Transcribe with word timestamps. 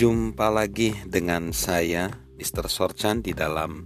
Jumpa 0.00 0.48
lagi 0.48 0.96
dengan 1.04 1.52
saya, 1.52 2.08
Mr. 2.40 2.72
Sorchan, 2.72 3.20
di 3.20 3.36
dalam 3.36 3.84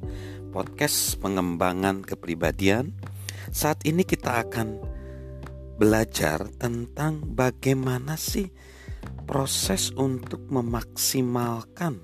podcast 0.54 1.18
pengembangan 1.18 2.06
kepribadian. 2.06 2.94
Saat 3.50 3.82
ini 3.82 4.06
kita 4.06 4.46
akan 4.46 4.78
belajar 5.74 6.46
tentang 6.54 7.18
bagaimana 7.34 8.14
sih 8.14 8.46
proses 9.26 9.90
untuk 9.98 10.38
memaksimalkan 10.54 11.98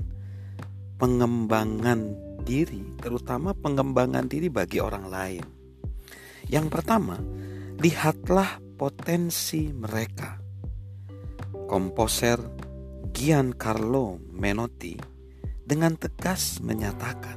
pengembangan 0.99 2.11
diri, 2.43 2.83
terutama 2.99 3.55
pengembangan 3.55 4.27
diri 4.27 4.51
bagi 4.51 4.83
orang 4.83 5.07
lain. 5.07 5.47
Yang 6.51 6.67
pertama, 6.67 7.15
lihatlah 7.79 8.59
potensi 8.75 9.71
mereka. 9.71 10.35
Komposer 11.71 12.70
Giancarlo 13.11 14.23
Menotti 14.33 14.95
dengan 15.67 15.99
tegas 15.99 16.63
menyatakan, 16.63 17.37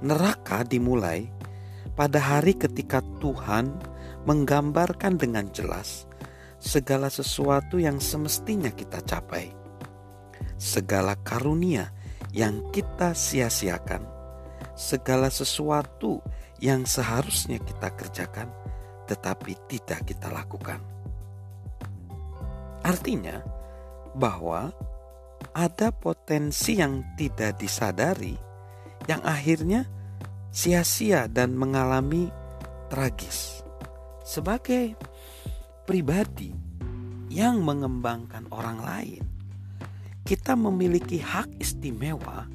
neraka 0.00 0.64
dimulai 0.64 1.28
pada 1.92 2.18
hari 2.18 2.56
ketika 2.56 3.04
Tuhan 3.20 3.76
menggambarkan 4.24 5.20
dengan 5.20 5.52
jelas 5.52 6.08
segala 6.56 7.12
sesuatu 7.12 7.76
yang 7.76 8.00
semestinya 8.00 8.72
kita 8.72 9.04
capai, 9.04 9.52
segala 10.56 11.16
karunia 11.20 11.92
yang 12.32 12.64
kita 12.72 13.12
sia-siakan, 13.12 14.08
segala 14.72 15.28
sesuatu 15.28 16.24
yang 16.64 16.88
seharusnya 16.88 17.60
kita 17.60 17.92
kerjakan, 17.92 18.48
tetapi 19.04 19.52
tidak 19.68 20.06
kita 20.08 20.32
lakukan. 20.32 20.80
Artinya, 22.82 23.61
bahwa 24.16 24.72
ada 25.52 25.92
potensi 25.92 26.78
yang 26.78 27.02
tidak 27.18 27.60
disadari 27.60 28.36
yang 29.10 29.22
akhirnya 29.26 29.88
sia-sia 30.54 31.26
dan 31.26 31.56
mengalami 31.58 32.30
tragis. 32.92 33.64
Sebagai 34.22 34.94
pribadi 35.88 36.54
yang 37.32 37.64
mengembangkan 37.64 38.46
orang 38.54 38.78
lain, 38.78 39.24
kita 40.22 40.54
memiliki 40.54 41.18
hak 41.18 41.58
istimewa 41.58 42.46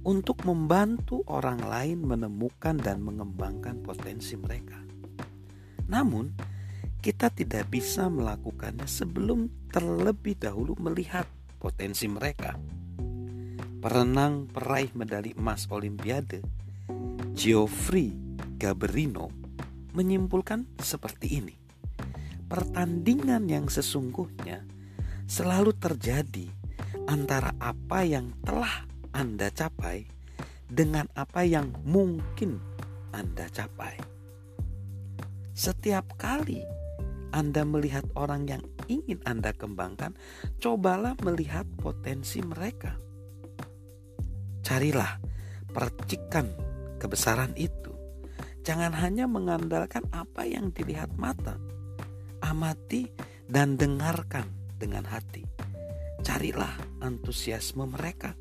untuk 0.00 0.48
membantu 0.48 1.20
orang 1.28 1.60
lain 1.60 2.00
menemukan 2.00 2.80
dan 2.80 3.04
mengembangkan 3.04 3.84
potensi 3.84 4.32
mereka. 4.40 4.80
Namun, 5.90 6.32
kita 7.04 7.28
tidak 7.28 7.68
bisa 7.68 8.08
melakukannya 8.08 8.88
sebelum 8.88 9.59
terlebih 9.70 10.34
dahulu 10.34 10.74
melihat 10.82 11.24
potensi 11.62 12.10
mereka. 12.10 12.58
Perenang 13.80 14.50
peraih 14.50 14.92
medali 14.92 15.32
emas 15.38 15.64
Olimpiade, 15.72 16.44
Geoffrey 17.32 18.12
Gaberino, 18.60 19.32
menyimpulkan 19.96 20.68
seperti 20.76 21.40
ini. 21.40 21.56
Pertandingan 22.50 23.46
yang 23.46 23.70
sesungguhnya 23.70 24.66
selalu 25.30 25.72
terjadi 25.78 26.50
antara 27.06 27.54
apa 27.62 28.02
yang 28.02 28.34
telah 28.42 28.84
Anda 29.14 29.48
capai 29.54 30.04
dengan 30.66 31.06
apa 31.14 31.46
yang 31.46 31.70
mungkin 31.86 32.58
Anda 33.14 33.46
capai. 33.48 33.96
Setiap 35.54 36.18
kali 36.18 36.79
anda 37.30 37.62
melihat 37.62 38.02
orang 38.18 38.50
yang 38.50 38.62
ingin 38.90 39.22
Anda 39.22 39.54
kembangkan, 39.54 40.18
cobalah 40.58 41.14
melihat 41.22 41.62
potensi 41.78 42.42
mereka. 42.42 42.98
Carilah 44.66 45.18
percikan 45.70 46.50
kebesaran 46.98 47.54
itu. 47.54 47.94
Jangan 48.66 48.92
hanya 48.98 49.30
mengandalkan 49.30 50.04
apa 50.10 50.42
yang 50.44 50.74
dilihat 50.74 51.14
mata. 51.16 51.56
Amati 52.42 53.06
dan 53.46 53.78
dengarkan 53.78 54.46
dengan 54.76 55.06
hati. 55.06 55.46
Carilah 56.20 57.00
antusiasme 57.00 57.86
mereka. 57.88 58.34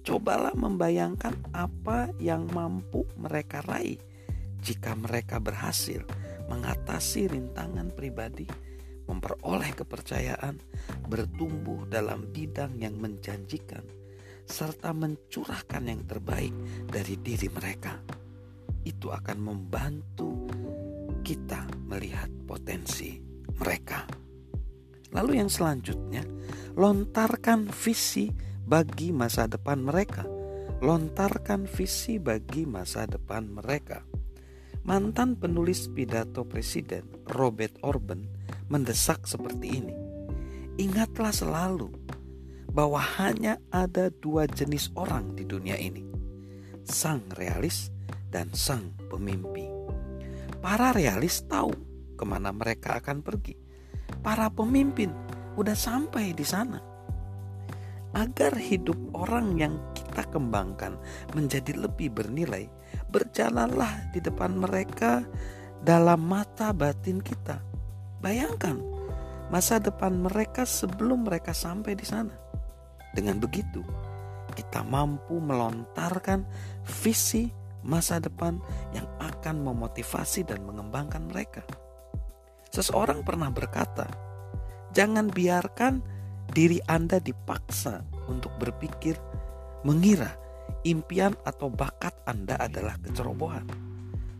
Cobalah 0.00 0.56
membayangkan 0.56 1.52
apa 1.52 2.12
yang 2.20 2.48
mampu 2.52 3.04
mereka 3.20 3.60
raih 3.64 4.00
jika 4.60 4.96
mereka 4.96 5.40
berhasil 5.40 6.04
mengatasi 6.50 7.30
rintangan 7.30 7.94
pribadi, 7.94 8.44
memperoleh 9.06 9.70
kepercayaan, 9.78 10.58
bertumbuh 11.06 11.86
dalam 11.86 12.26
bidang 12.34 12.74
yang 12.82 12.98
menjanjikan, 12.98 13.86
serta 14.42 14.90
mencurahkan 14.90 15.86
yang 15.86 16.02
terbaik 16.04 16.54
dari 16.90 17.14
diri 17.22 17.46
mereka. 17.46 18.02
Itu 18.82 19.14
akan 19.14 19.38
membantu 19.38 20.50
kita 21.22 21.70
melihat 21.86 22.28
potensi 22.44 23.22
mereka. 23.62 24.08
Lalu, 25.10 25.42
yang 25.42 25.50
selanjutnya, 25.50 26.22
lontarkan 26.78 27.70
visi 27.70 28.30
bagi 28.62 29.10
masa 29.10 29.50
depan 29.50 29.82
mereka. 29.82 30.22
Lontarkan 30.80 31.68
visi 31.68 32.16
bagi 32.16 32.64
masa 32.64 33.04
depan 33.04 33.52
mereka. 33.52 34.00
Mantan 34.80 35.36
penulis 35.36 35.92
pidato 35.92 36.48
presiden 36.48 37.04
Robert 37.28 37.76
Orban 37.84 38.24
mendesak 38.72 39.28
seperti 39.28 39.76
ini. 39.76 39.92
Ingatlah 40.80 41.36
selalu 41.36 41.92
bahwa 42.72 42.96
hanya 43.20 43.60
ada 43.68 44.08
dua 44.08 44.48
jenis 44.48 44.88
orang 44.96 45.36
di 45.36 45.44
dunia 45.44 45.76
ini. 45.76 46.00
Sang 46.88 47.20
realis 47.36 47.92
dan 48.32 48.48
sang 48.56 48.96
pemimpi. 49.12 49.68
Para 50.64 50.96
realis 50.96 51.44
tahu 51.44 51.76
ke 52.16 52.24
mana 52.24 52.48
mereka 52.48 53.04
akan 53.04 53.20
pergi. 53.20 53.52
Para 54.24 54.48
pemimpin 54.48 55.12
udah 55.60 55.76
sampai 55.76 56.32
di 56.32 56.46
sana. 56.48 56.80
Agar 58.16 58.56
hidup 58.56 58.96
orang 59.12 59.60
yang 59.60 59.76
kita 59.92 60.24
kembangkan 60.32 60.96
menjadi 61.36 61.76
lebih 61.76 62.10
bernilai, 62.10 62.66
berjalanlah 63.10 64.14
di 64.14 64.22
depan 64.22 64.54
mereka 64.54 65.26
dalam 65.82 66.22
mata 66.22 66.70
batin 66.70 67.18
kita. 67.18 67.58
Bayangkan 68.22 68.78
masa 69.50 69.82
depan 69.82 70.14
mereka 70.14 70.62
sebelum 70.62 71.26
mereka 71.26 71.50
sampai 71.50 71.98
di 71.98 72.06
sana. 72.06 72.32
Dengan 73.10 73.42
begitu, 73.42 73.82
kita 74.54 74.86
mampu 74.86 75.42
melontarkan 75.42 76.46
visi 76.86 77.50
masa 77.82 78.22
depan 78.22 78.60
yang 78.94 79.08
akan 79.18 79.64
memotivasi 79.66 80.46
dan 80.46 80.62
mengembangkan 80.62 81.26
mereka. 81.26 81.64
Seseorang 82.70 83.26
pernah 83.26 83.50
berkata, 83.50 84.06
"Jangan 84.94 85.32
biarkan 85.32 86.04
diri 86.54 86.78
Anda 86.86 87.18
dipaksa 87.18 88.04
untuk 88.30 88.54
berpikir, 88.62 89.18
mengira 89.82 90.39
impian 90.86 91.36
atau 91.44 91.68
bakat 91.68 92.14
Anda 92.24 92.56
adalah 92.58 92.96
kecerobohan. 93.02 93.66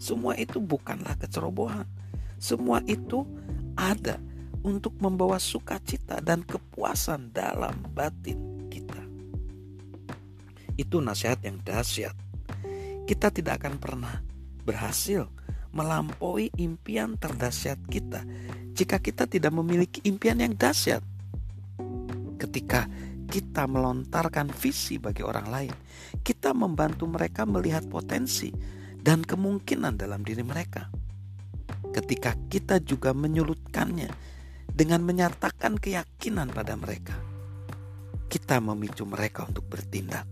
Semua 0.01 0.33
itu 0.37 0.59
bukanlah 0.63 1.17
kecerobohan. 1.21 1.85
Semua 2.41 2.81
itu 2.89 3.29
ada 3.77 4.17
untuk 4.65 4.97
membawa 5.01 5.37
sukacita 5.41 6.21
dan 6.21 6.45
kepuasan 6.45 7.33
dalam 7.33 7.77
batin 7.93 8.69
kita. 8.73 9.01
Itu 10.77 11.05
nasihat 11.05 11.45
yang 11.45 11.61
dahsyat. 11.61 12.17
Kita 13.05 13.29
tidak 13.29 13.61
akan 13.65 13.77
pernah 13.77 14.25
berhasil 14.65 15.29
melampaui 15.71 16.51
impian 16.59 17.15
terdahsyat 17.15 17.79
kita 17.87 18.27
jika 18.75 18.99
kita 18.99 19.27
tidak 19.27 19.53
memiliki 19.55 20.01
impian 20.09 20.41
yang 20.41 20.55
dahsyat. 20.57 21.03
Ketika 22.41 22.89
kita 23.31 23.71
melontarkan 23.71 24.51
visi 24.51 24.99
bagi 24.99 25.23
orang 25.23 25.47
lain, 25.47 25.75
kita 26.19 26.51
membantu 26.51 27.07
mereka 27.07 27.47
melihat 27.47 27.87
potensi 27.87 28.51
dan 28.99 29.23
kemungkinan 29.23 29.95
dalam 29.95 30.27
diri 30.27 30.43
mereka. 30.43 30.91
Ketika 31.95 32.35
kita 32.51 32.83
juga 32.83 33.15
menyulutkannya 33.15 34.11
dengan 34.67 35.07
menyatakan 35.07 35.79
keyakinan 35.79 36.51
pada 36.51 36.75
mereka, 36.75 37.15
kita 38.27 38.59
memicu 38.59 39.07
mereka 39.07 39.47
untuk 39.47 39.71
bertindak. 39.71 40.27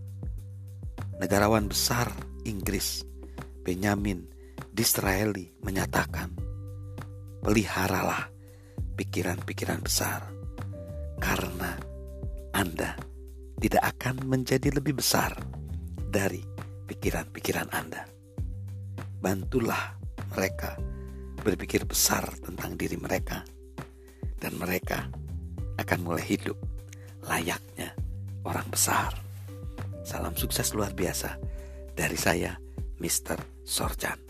Negarawan 1.23 1.71
besar 1.71 2.11
Inggris, 2.43 3.07
Benjamin 3.63 4.27
Disraeli 4.75 5.55
menyatakan, 5.63 6.31
peliharalah 7.43 8.27
pikiran-pikiran 8.95 9.79
besar 9.83 10.27
karena 11.19 11.88
anda 12.59 12.91
tidak 13.63 13.95
akan 13.95 14.27
menjadi 14.27 14.67
lebih 14.75 14.99
besar 14.99 15.31
dari 15.95 16.43
pikiran-pikiran 16.91 17.71
Anda. 17.71 18.03
Bantulah 19.23 19.95
mereka 20.35 20.75
berpikir 21.39 21.87
besar 21.87 22.27
tentang 22.43 22.75
diri 22.75 22.99
mereka, 22.99 23.47
dan 24.43 24.59
mereka 24.59 25.07
akan 25.79 25.99
mulai 26.03 26.27
hidup 26.27 26.59
layaknya 27.23 27.95
orang 28.43 28.67
besar. 28.67 29.15
Salam 30.03 30.35
sukses 30.35 30.75
luar 30.75 30.91
biasa 30.91 31.39
dari 31.95 32.19
saya, 32.19 32.59
Mr. 32.99 33.39
Sorjan. 33.63 34.28